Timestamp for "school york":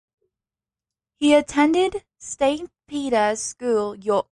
3.39-4.19